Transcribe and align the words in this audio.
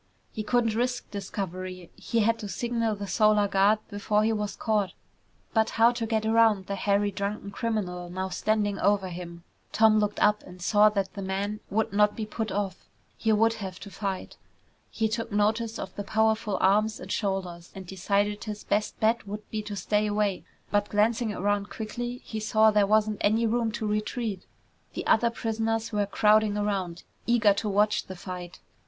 He 0.33 0.41
couldn't 0.41 0.73
risk 0.73 1.11
discovery. 1.11 1.91
He 1.95 2.21
had 2.21 2.39
to 2.39 2.47
signal 2.49 2.95
the 2.95 3.05
Solar 3.05 3.47
Guard 3.47 3.77
before 3.87 4.23
he 4.23 4.33
was 4.33 4.55
caught. 4.55 4.93
But 5.53 5.69
how 5.77 5.91
to 5.91 6.07
get 6.07 6.25
around 6.25 6.65
the 6.65 6.73
hairy, 6.73 7.11
drunken 7.11 7.51
criminal 7.51 8.09
now 8.09 8.29
standing 8.29 8.79
over 8.79 9.09
him? 9.09 9.43
Tom 9.71 9.99
looked 9.99 10.19
up 10.19 10.41
and 10.41 10.59
saw 10.59 10.89
that 10.89 11.13
the 11.13 11.21
man 11.21 11.59
would 11.69 11.93
not 11.93 12.15
be 12.15 12.25
put 12.25 12.51
off. 12.51 12.89
He 13.15 13.31
would 13.31 13.53
have 13.61 13.79
to 13.81 13.91
fight. 13.91 14.37
He 14.89 15.07
took 15.07 15.31
notice 15.31 15.77
of 15.77 15.95
the 15.95 16.03
powerful 16.03 16.57
arms 16.59 16.99
and 16.99 17.11
shoulders, 17.11 17.71
and 17.75 17.85
decided 17.85 18.43
his 18.45 18.63
best 18.63 18.99
bet 18.99 19.27
would 19.27 19.47
be 19.51 19.61
to 19.61 19.75
stay 19.75 20.07
away, 20.07 20.43
but 20.71 20.89
glancing 20.89 21.31
around 21.31 21.69
quickly 21.69 22.21
he 22.25 22.39
saw 22.39 22.71
there 22.71 22.87
wasn't 22.87 23.19
any 23.21 23.45
room 23.45 23.71
to 23.73 23.85
retreat. 23.85 24.47
The 24.95 25.05
other 25.05 25.29
prisoners 25.29 25.91
were 25.91 26.07
crowding 26.07 26.57
around, 26.57 27.03
eager 27.27 27.53
to 27.53 27.69
watch 27.69 28.07
the 28.07 28.15
fight. 28.15 28.57